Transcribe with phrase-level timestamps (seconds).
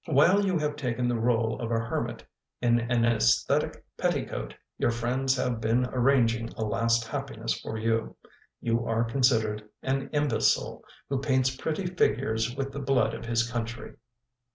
[0.07, 2.25] While you have taken the role of a hermit
[2.59, 8.15] in an aesthetic petticoat your friends have been arranging a last happiness for you.
[8.59, 13.47] You are con sidered an imbecile who paints pretty figures with the blood of his
[13.47, 13.93] country."